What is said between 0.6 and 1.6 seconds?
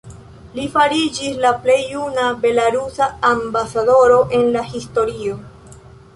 fariĝis la